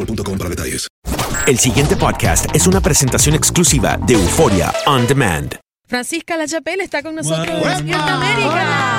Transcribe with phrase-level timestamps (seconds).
[0.00, 0.86] boostmobile.com para detalles.
[1.46, 5.56] El siguiente podcast es una presentación exclusiva de Euforia On Demand.
[5.86, 8.89] Francisca La Chapelle está con nosotros en América.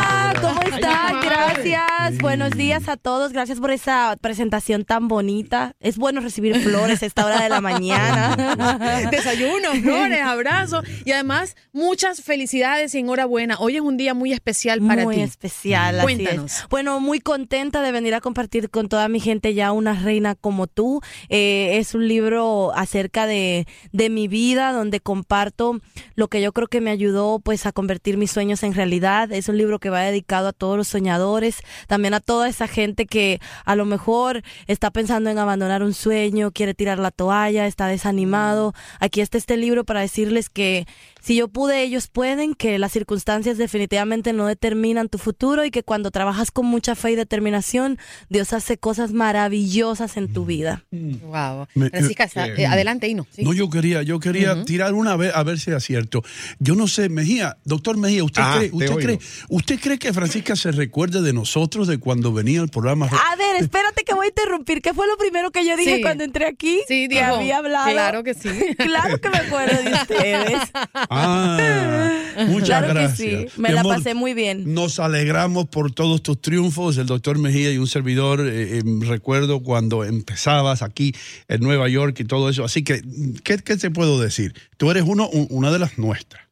[0.42, 1.22] ¿Cómo están?
[1.22, 2.18] Gracias.
[2.20, 3.32] Buenos días a todos.
[3.32, 5.76] Gracias por esa presentación tan bonita.
[5.80, 9.08] Es bueno recibir flores a esta hora de la mañana.
[9.12, 13.58] Desayunos, flores, abrazos y además muchas felicidades y enhorabuena.
[13.60, 15.22] Hoy es un día muy especial para muy ti.
[15.22, 15.96] especial.
[16.00, 16.52] así Cuéntanos.
[16.60, 16.68] es.
[16.70, 20.68] Bueno, muy contenta de venir a compartir con toda mi gente ya una reina como
[20.68, 21.02] tú.
[21.30, 25.80] Eh, es un libro acerca de, de mi vida donde comparto
[26.16, 29.32] lo que yo creo que me ayudó pues a convertir mis sueños en realidad.
[29.32, 30.02] Es un libro que va
[30.32, 34.90] dedicado a todos los soñadores, también a toda esa gente que a lo mejor está
[34.90, 38.74] pensando en abandonar un sueño, quiere tirar la toalla, está desanimado.
[39.02, 40.88] Aquí está este libro para decirles que
[41.22, 45.84] si yo pude, ellos pueden, que las circunstancias definitivamente no determinan tu futuro y que
[45.84, 47.98] cuando trabajas con mucha fe y determinación,
[48.30, 50.86] Dios hace cosas maravillosas en tu vida.
[50.92, 51.68] Wow.
[51.76, 53.28] Me- Francisca, eh, adelante, Hino.
[53.32, 53.44] Sí.
[53.44, 56.24] No, yo quería, yo quería tirar una vez a ver si era cierto.
[56.60, 59.20] Yo no sé, Mejía, doctor Mejía, ¿usted, Ah, cree, te usted, cree,
[59.50, 63.08] ¿usted cree que Francisca se recuerde de nosotros de cuando venía el programa?
[63.08, 64.82] A ver, espérate que voy a interrumpir.
[64.82, 66.02] ¿Qué fue lo primero que yo dije Sí.
[66.02, 66.80] cuando entré aquí?
[66.88, 67.92] Sí, que dijo, había hablado.
[67.92, 68.50] Claro que sí.
[68.78, 70.60] claro que me acuerdo de ustedes.
[71.10, 73.18] Ah, muchas Claro que gracias.
[73.18, 74.74] sí, me Mi la amor, pasé muy bien.
[74.74, 78.42] Nos alegramos por todos tus triunfos, el doctor Mejía y un servidor.
[78.42, 81.14] eh, eh, recuerdo cuando empezabas aquí
[81.48, 82.64] en Nueva York y todo eso.
[82.64, 83.02] Así que,
[83.44, 84.54] ¿qué, qué te puedo decir?
[84.78, 86.44] Tú eres uno, un- una de las nuestras.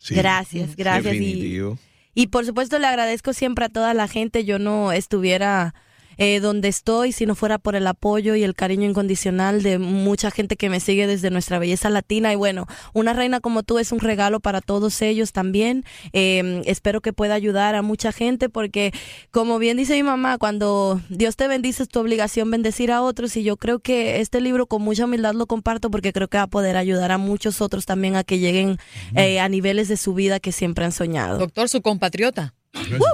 [0.00, 0.14] Sí.
[0.14, 1.04] Gracias, gracias.
[1.04, 1.78] Definitivo.
[1.84, 1.89] y
[2.28, 4.44] por supuesto le agradezco siempre a toda la gente.
[4.44, 5.74] Yo no estuviera
[6.20, 10.30] eh, donde estoy si no fuera por el apoyo y el cariño incondicional de mucha
[10.30, 12.30] gente que me sigue desde nuestra belleza latina.
[12.30, 15.82] Y bueno, una reina como tú es un regalo para todos ellos también.
[16.12, 18.92] Eh, espero que pueda ayudar a mucha gente porque,
[19.30, 23.34] como bien dice mi mamá, cuando Dios te bendice es tu obligación bendecir a otros.
[23.38, 26.44] Y yo creo que este libro con mucha humildad lo comparto porque creo que va
[26.44, 28.76] a poder ayudar a muchos otros también a que lleguen
[29.16, 31.38] eh, a niveles de su vida que siempre han soñado.
[31.38, 32.52] Doctor, su compatriota.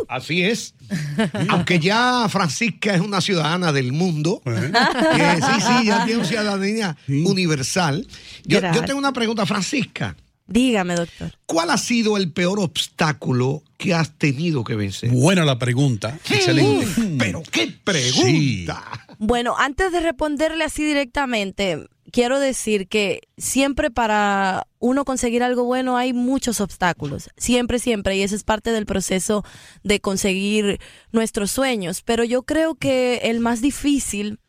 [0.09, 0.75] Así es.
[1.49, 4.43] Aunque ya Francisca es una ciudadana del mundo.
[4.47, 8.06] eh, sí, sí, ya tiene ciudadanía universal.
[8.44, 10.17] Yo, tengo una pregunta, Francisca.
[10.49, 11.32] Dígame, doctor.
[11.47, 15.11] ¿Cuál ha sido el peor obstáculo que has tenido que vencer?
[15.11, 16.19] Buena la pregunta.
[16.31, 16.87] Excelente.
[17.19, 19.06] Pero qué pregunta.
[19.19, 25.98] Bueno, antes de responderle así directamente, quiero decir que siempre para uno conseguir algo bueno
[25.98, 29.44] hay muchos obstáculos, siempre, siempre, y ese es parte del proceso
[29.82, 30.80] de conseguir
[31.12, 34.40] nuestros sueños, pero yo creo que el más difícil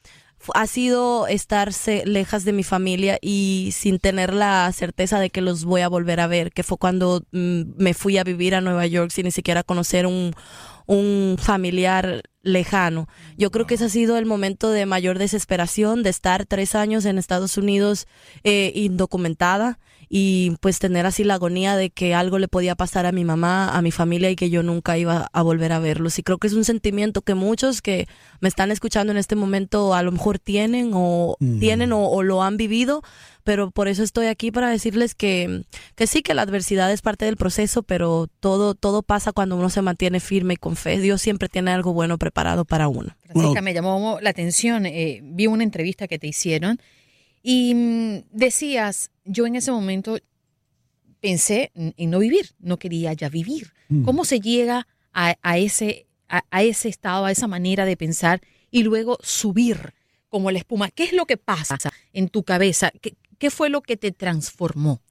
[0.54, 5.66] ha sido estarse lejas de mi familia y sin tener la certeza de que los
[5.66, 8.88] voy a volver a ver, que fue cuando mm, me fui a vivir a Nueva
[8.88, 10.34] York sin ni siquiera conocer un,
[10.88, 13.08] un familiar lejano.
[13.38, 17.06] Yo creo que ese ha sido el momento de mayor desesperación, de estar tres años
[17.06, 18.08] en Estados Unidos
[18.44, 23.12] eh, indocumentada y pues tener así la agonía de que algo le podía pasar a
[23.12, 26.18] mi mamá, a mi familia y que yo nunca iba a volver a verlos.
[26.20, 28.08] Y creo que es un sentimiento que muchos que
[28.40, 32.42] me están escuchando en este momento a lo mejor tienen o tienen o, o lo
[32.42, 33.04] han vivido,
[33.44, 35.64] pero por eso estoy aquí para decirles que,
[35.96, 39.70] que sí, que la adversidad es parte del proceso, pero todo, todo pasa cuando uno
[39.70, 41.00] se mantiene firme y con fe.
[41.00, 43.16] Dios siempre tiene algo bueno preparado para uno.
[43.26, 46.80] Francisca, me llamó la atención, eh, vi una entrevista que te hicieron
[47.42, 50.18] y mm, decías, yo en ese momento
[51.20, 53.74] pensé en no vivir, no quería ya vivir.
[53.90, 54.04] Mm.
[54.04, 58.42] ¿Cómo se llega a, a ese, a, a ese estado, a esa manera de pensar
[58.72, 59.94] y luego subir
[60.30, 60.90] como la espuma?
[60.90, 61.78] ¿Qué es lo que pasa
[62.14, 62.92] en tu cabeza?
[63.02, 65.02] ¿Qué, qué fue lo que te transformó?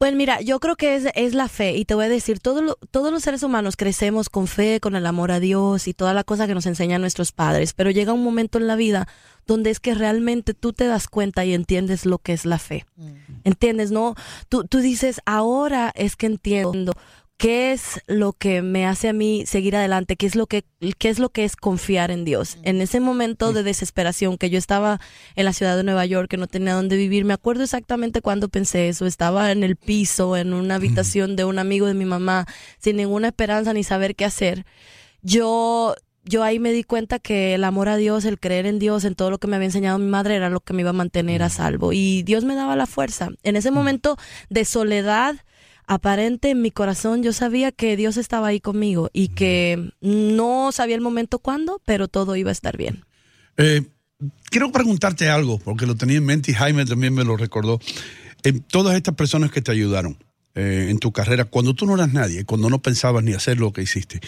[0.00, 2.62] Pues mira, yo creo que es, es la fe y te voy a decir, todo
[2.62, 6.14] lo- todos los seres humanos crecemos con fe, con el amor a Dios y toda
[6.14, 9.08] la cosa que nos enseñan nuestros padres, pero llega un momento en la vida
[9.46, 12.86] donde es que realmente tú te das cuenta y entiendes lo que es la fe.
[13.44, 13.90] ¿Entiendes?
[13.90, 14.14] No,
[14.48, 16.94] tú, tú dices, ahora es que entiendo
[17.40, 20.66] qué es lo que me hace a mí seguir adelante, qué es lo que,
[20.98, 22.58] qué es lo que es confiar en Dios.
[22.64, 25.00] En ese momento de desesperación que yo estaba
[25.36, 28.50] en la ciudad de Nueva York, que no tenía dónde vivir, me acuerdo exactamente cuando
[28.50, 29.06] pensé eso.
[29.06, 32.46] Estaba en el piso, en una habitación de un amigo de mi mamá,
[32.78, 34.66] sin ninguna esperanza ni saber qué hacer.
[35.22, 35.94] Yo
[36.24, 39.14] yo ahí me di cuenta que el amor a Dios, el creer en Dios, en
[39.14, 41.42] todo lo que me había enseñado mi madre era lo que me iba a mantener
[41.42, 41.94] a salvo.
[41.94, 43.30] Y Dios me daba la fuerza.
[43.42, 44.18] En ese momento
[44.50, 45.36] de soledad
[45.86, 50.94] aparente en mi corazón, yo sabía que Dios estaba ahí conmigo y que no sabía
[50.94, 53.04] el momento cuándo, pero todo iba a estar bien.
[53.56, 53.82] Eh,
[54.50, 57.80] quiero preguntarte algo, porque lo tenía en mente y Jaime también me lo recordó.
[58.42, 60.16] Eh, todas estas personas que te ayudaron
[60.56, 63.72] eh, en tu carrera, cuando tú no eras nadie, cuando no pensabas ni hacer lo
[63.72, 64.20] que hiciste,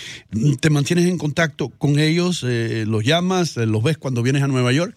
[0.60, 2.44] ¿te mantienes en contacto con ellos?
[2.46, 3.56] Eh, ¿Los llamas?
[3.56, 4.96] Eh, ¿Los ves cuando vienes a Nueva York?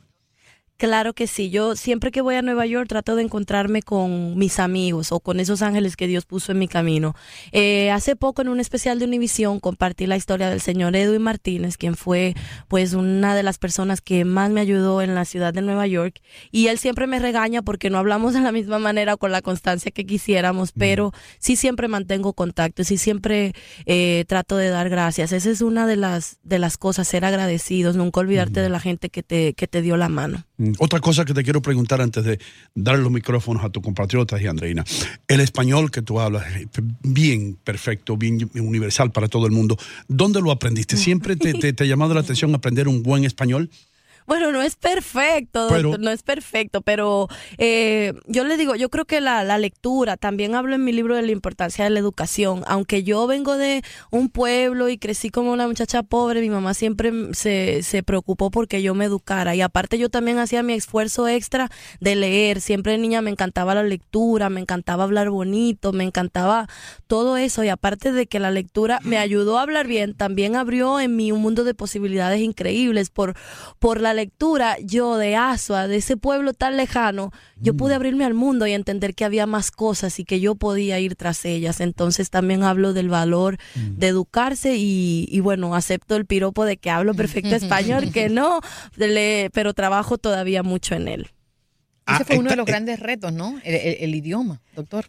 [0.78, 1.50] Claro que sí.
[1.50, 5.40] Yo siempre que voy a Nueva York trato de encontrarme con mis amigos o con
[5.40, 7.16] esos ángeles que Dios puso en mi camino.
[7.54, 11.78] Eh, hace poco en un especial de Univisión compartí la historia del señor Edwin Martínez,
[11.78, 12.34] quien fue
[12.68, 16.20] pues una de las personas que más me ayudó en la ciudad de Nueva York.
[16.52, 19.42] Y él siempre me regaña porque no hablamos de la misma manera o con la
[19.42, 23.54] constancia que quisiéramos, pero sí siempre mantengo contacto, sí siempre
[23.86, 25.32] eh, trato de dar gracias.
[25.32, 29.10] Esa es una de las, de las cosas, ser agradecidos, nunca olvidarte de la gente
[29.10, 30.44] que te, que te dio la mano.
[30.58, 32.40] Mm, Otra cosa que te quiero preguntar antes de
[32.74, 34.84] dar los micrófonos a tus compatriotas y Andreina.
[35.28, 36.46] El español que tú hablas,
[37.04, 39.78] bien perfecto, bien universal para todo el mundo.
[40.08, 40.98] ¿Dónde lo aprendiste?
[40.98, 43.70] ¿Siempre te- te ha llamado la atención aprender un buen español?
[44.28, 47.28] Bueno, no es perfecto, Pero- doctor, no es perfecto, pero
[47.60, 51.16] eh, yo le digo, yo creo que la, la lectura, también hablo en mi libro
[51.16, 55.52] de la importancia de la educación, aunque yo vengo de un pueblo y crecí como
[55.52, 59.54] una muchacha pobre, mi mamá siempre se, se preocupó porque yo me educara.
[59.56, 61.70] Y aparte yo también hacía mi esfuerzo extra
[62.00, 66.68] de leer, siempre de niña me encantaba la lectura, me encantaba hablar bonito, me encantaba
[67.06, 67.64] todo eso.
[67.64, 71.32] Y aparte de que la lectura me ayudó a hablar bien, también abrió en mí
[71.32, 73.36] un mundo de posibilidades increíbles por,
[73.78, 77.32] por la lectura, yo de Asua, de ese pueblo tan lejano,
[77.62, 81.00] yo pude abrirme al mundo y entender que había más cosas y que yo podía
[81.00, 81.80] ir tras ellas.
[81.82, 86.90] Entonces también hablo del valor de educarse y, y bueno, acepto el piropo de que
[86.90, 88.62] hablo perfecto español, que no,
[88.96, 91.28] le- pero trabajo todavía mucho en él.
[92.08, 93.60] Ese fue uno de los grandes retos, ¿no?
[93.64, 95.06] El, el- el idioma, doctor.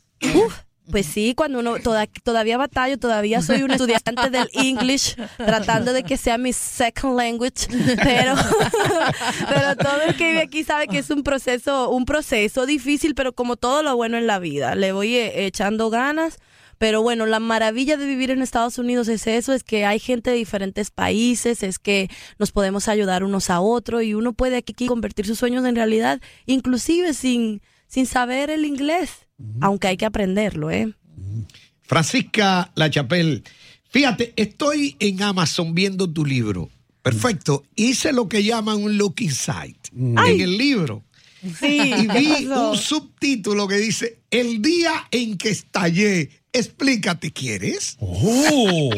[0.90, 6.04] Pues sí, cuando uno toda- todavía batallo, todavía soy un estudiante del English, tratando de
[6.04, 7.66] que sea mi second language,
[8.04, 8.34] pero,
[9.48, 13.32] pero todo el que vive aquí sabe que es un proceso, un proceso difícil, pero
[13.34, 16.38] como todo lo bueno en la vida, le voy eh, echando ganas.
[16.78, 20.28] Pero bueno, la maravilla de vivir en Estados Unidos es eso, es que hay gente
[20.30, 24.86] de diferentes países, es que nos podemos ayudar unos a otros y uno puede aquí
[24.86, 29.25] convertir sus sueños en realidad, inclusive sin, sin saber el inglés,
[29.60, 30.92] aunque hay que aprenderlo, ¿eh?
[31.82, 33.42] Francisca La Chapelle,
[33.88, 36.70] fíjate, estoy en Amazon viendo tu libro.
[37.02, 37.64] Perfecto.
[37.76, 41.04] Hice lo que llaman un look inside en el libro.
[41.42, 46.30] Sí, y ¿qué vi un subtítulo que dice El día en que estallé.
[46.52, 47.96] Explícate, ¿quieres?
[48.00, 48.90] Oh.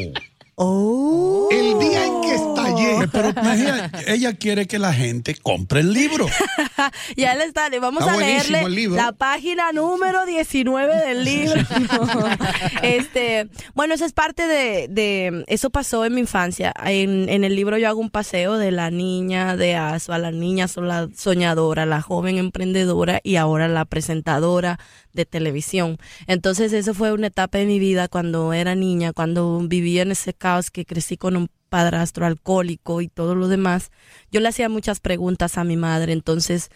[1.50, 3.08] El día en que estallé.
[3.12, 6.26] Pero ella, ella quiere que la gente compre el libro.
[7.16, 11.60] ya le está, le vamos Está a leerle la página número 19 del libro.
[12.82, 16.72] este, bueno, eso es parte de, de- eso pasó en mi infancia.
[16.84, 20.66] En, en el libro yo hago un paseo de la niña de Asua, la niña
[20.68, 24.78] soñadora, la joven emprendedora y ahora la presentadora
[25.12, 25.98] de televisión.
[26.26, 30.32] Entonces eso fue una etapa de mi vida cuando era niña, cuando vivía en ese
[30.34, 33.90] caos que crecí con un padrastro alcohólico y todo lo demás,
[34.30, 36.70] yo le hacía muchas preguntas a mi madre, entonces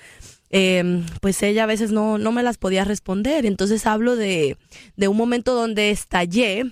[0.52, 3.46] eh, pues ella a veces no, no me las podía responder.
[3.46, 4.58] Entonces hablo de,
[4.96, 6.64] de un momento donde estallé,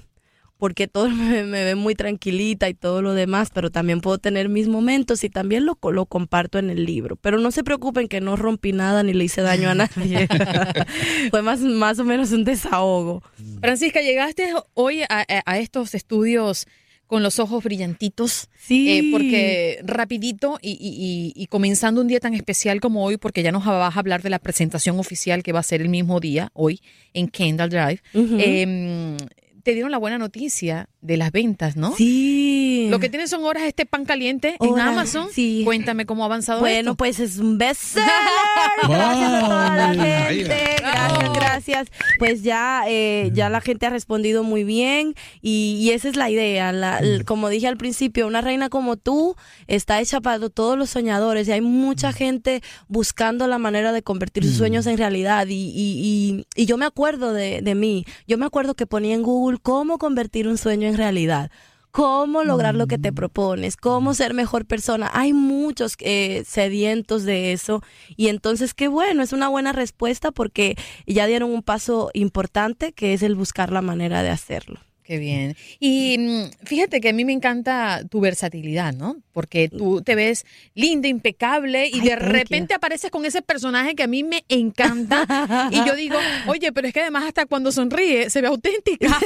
[0.59, 4.51] porque todo me, me, ve muy tranquilita y todo lo demás, pero también puedo tener
[4.51, 7.17] mis momentos y también lo, lo comparto en el libro.
[7.17, 10.29] Pero no se preocupen que no rompí nada ni le hice daño a nadie.
[11.31, 13.23] Fue más, más o menos un desahogo.
[13.61, 16.67] Francisca, llegaste hoy a, a estos estudios
[17.11, 18.49] con los ojos brillantitos.
[18.57, 18.89] Sí.
[18.89, 23.51] Eh, porque rapidito y, y, y, comenzando un día tan especial como hoy, porque ya
[23.51, 26.53] nos vas a hablar de la presentación oficial que va a ser el mismo día,
[26.55, 26.81] hoy,
[27.13, 28.01] en Kendall Drive.
[28.15, 28.37] Uh -huh.
[28.39, 29.17] eh,
[29.63, 31.95] te dieron la buena noticia de las ventas, ¿no?
[31.97, 32.89] Sí.
[32.91, 35.29] Lo que tienes son horas este pan caliente Horas, en Amazon.
[35.33, 35.63] sí.
[35.65, 36.95] Cuéntame cómo ha avanzado Bueno, esto.
[36.97, 38.09] pues es un bestseller.
[38.89, 40.77] Gracias a toda la gente.
[40.81, 41.89] Gracias, gracias.
[42.19, 46.31] Pues ya, eh, ya la gente ha respondido muy bien y, y esa es la
[46.31, 46.73] idea.
[46.73, 49.37] La- l- como dije al principio, una reina como tú
[49.67, 54.45] está hecha para todos los soñadores y hay mucha gente buscando la manera de convertir
[54.45, 55.47] sus sueños en realidad.
[55.49, 58.05] Y, y, y, y yo me acuerdo de, de mí.
[58.27, 61.51] Yo me acuerdo que ponía en Google cómo convertir un sueño en realidad
[61.91, 65.11] cómo lograr lo que te propones, cómo ser mejor persona.
[65.13, 67.83] Hay muchos eh, sedientos de eso
[68.17, 70.77] y entonces qué bueno, es una buena respuesta porque
[71.07, 74.81] ya dieron un paso importante que es el buscar la manera de hacerlo.
[75.11, 75.57] Qué bien.
[75.81, 79.17] Y mm, fíjate que a mí me encanta tu versatilidad, ¿no?
[79.33, 84.05] Porque tú te ves linda, impecable y Ay, de repente apareces con ese personaje que
[84.05, 85.27] a mí me encanta.
[85.73, 89.09] y yo digo, oye, pero es que además hasta cuando sonríe se ve auténtica.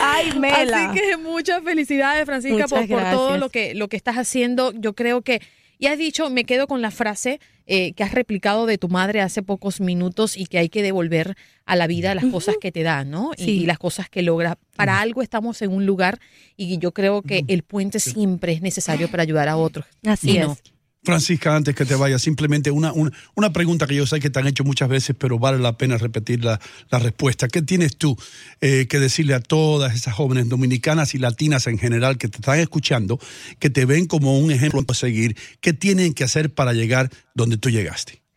[0.00, 0.92] Ay, Mela.
[0.92, 4.70] Así que muchas felicidades, Francisca, por, Muchas por todo lo que, lo que estás haciendo.
[4.70, 5.42] Yo creo que,
[5.78, 9.20] y has dicho, me quedo con la frase eh, que has replicado de tu madre
[9.20, 12.82] hace pocos minutos y que hay que devolver a la vida las cosas que te
[12.82, 13.32] da, ¿no?
[13.36, 13.50] Y- Sí.
[13.62, 14.56] Y, las cosas que logras.
[14.76, 16.18] Para algo estamos en un lugar
[16.56, 19.86] y yo creo que el puente siempre es necesario para ayudar a otros.
[20.04, 20.46] Así Y es.
[20.46, 20.56] no.
[21.02, 24.38] Francisca, antes que te vayas, simplemente una, una, una pregunta que yo sé que te
[24.40, 27.48] han hecho muchas veces, pero vale la pena repetir la, la respuesta.
[27.48, 28.16] ¿Qué tienes tú
[28.60, 32.58] eh, que decirle a todas esas jóvenes dominicanas y latinas en general que te están
[32.58, 33.18] escuchando,
[33.58, 35.36] que te ven como un ejemplo a seguir?
[35.60, 38.27] ¿Qué tienen que hacer para llegar donde tú llegaste?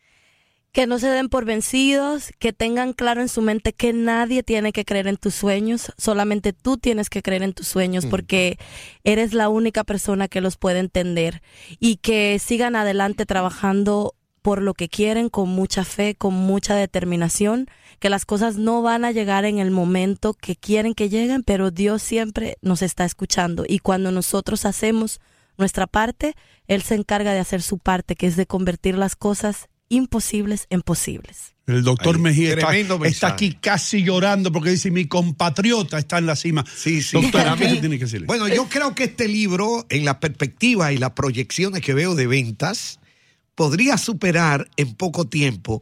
[0.72, 4.72] Que no se den por vencidos, que tengan claro en su mente que nadie tiene
[4.72, 8.58] que creer en tus sueños, solamente tú tienes que creer en tus sueños porque
[9.04, 11.42] eres la única persona que los puede entender
[11.80, 17.68] y que sigan adelante trabajando por lo que quieren con mucha fe, con mucha determinación,
[18.00, 21.72] que las cosas no van a llegar en el momento que quieren que lleguen, pero
[21.72, 25.20] Dios siempre nos está escuchando y cuando nosotros hacemos
[25.58, 26.34] nuestra parte,
[26.68, 30.82] Él se encarga de hacer su parte, que es de convertir las cosas imposibles en
[30.82, 31.54] posibles.
[31.68, 32.56] El doctor Ahí, Mejía
[33.06, 36.66] está, aquí casi llorando porque dice, mi compatriota está en la cima.
[36.76, 37.22] Sí, sí.
[37.22, 37.58] Doctor.
[38.26, 42.28] Bueno, yo creo que este libro, en la perspectiva y las proyecciones que veo de
[42.28, 43.00] ventas,
[43.56, 45.82] podría superar en poco tiempo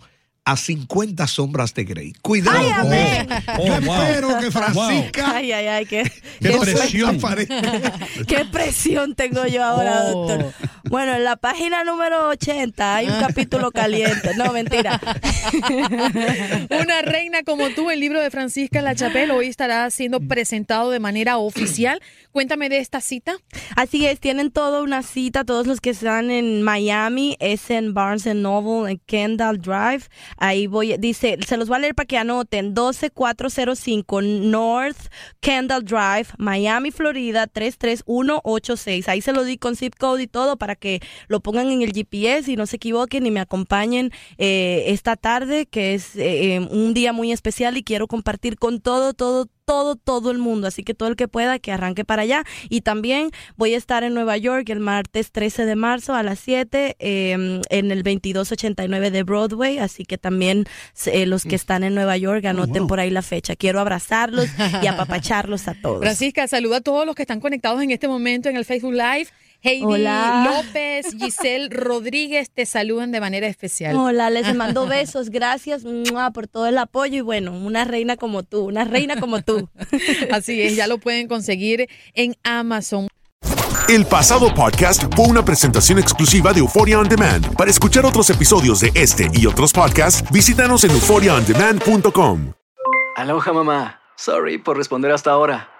[0.51, 2.13] a 50 sombras de Grey.
[2.23, 2.57] Cuidado.
[2.89, 3.27] Ay.
[3.59, 4.01] Oh, yo wow.
[4.01, 7.19] espero que Francisca Ay, ay, ay, qué, Qué se presión.
[8.27, 10.27] qué presión tengo yo ahora, Oh.
[10.27, 10.53] doctor.
[10.89, 14.31] Bueno, en la página número 80 hay un capítulo caliente.
[14.37, 14.99] No, mentira.
[16.69, 20.99] Una reina como tú, el libro de Francisca La Chapelle, hoy estará siendo presentado de
[20.99, 22.01] manera oficial.
[22.31, 23.35] Cuéntame de esta cita.
[23.75, 28.25] Así es, tienen toda una cita, todos los que están en Miami, es en Barnes
[28.35, 30.03] Noble, en Kendall Drive.
[30.39, 34.97] Ahí voy, dice, se los voy a leer para que anoten, 12405 North
[35.41, 39.09] Kendall Drive, Miami, Florida, 33186.
[39.09, 41.91] Ahí se lo di con zip code y todo para que lo pongan en el
[41.91, 46.59] GPS y no se equivoquen y me acompañen eh, esta tarde, que es eh, eh,
[46.59, 50.65] un día muy especial y quiero compartir con todo, todo, todo, todo el mundo.
[50.65, 52.43] Así que todo el que pueda, que arranque para allá.
[52.69, 56.39] Y también voy a estar en Nueva York el martes 13 de marzo a las
[56.39, 59.77] 7 eh, en el 2289 de Broadway.
[59.77, 60.65] Así que también
[61.05, 62.87] eh, los que están en Nueva York anoten wow.
[62.87, 63.55] por ahí la fecha.
[63.55, 64.47] Quiero abrazarlos
[64.81, 65.99] y apapacharlos a todos.
[65.99, 69.27] Francisca, saluda a todos los que están conectados en este momento en el Facebook Live.
[69.61, 70.63] Heidi Hola.
[70.63, 73.95] López, Giselle Rodríguez te saludan de manera especial.
[73.95, 75.29] Hola, les mando besos.
[75.29, 79.41] Gracias mua, por todo el apoyo y bueno, una reina como tú, una reina como
[79.41, 79.69] tú.
[80.31, 83.07] Así es, ya lo pueden conseguir en Amazon.
[83.89, 87.55] El pasado podcast fue una presentación exclusiva de Euphoria On Demand.
[87.55, 92.53] Para escuchar otros episodios de este y otros podcasts, visítanos en euphoriaondemand.com.
[93.15, 93.99] Aloha mamá.
[94.15, 95.69] Sorry por responder hasta ahora.